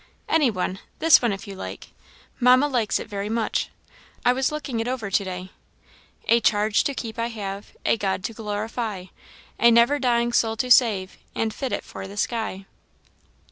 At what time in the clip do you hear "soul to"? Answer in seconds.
10.33-10.71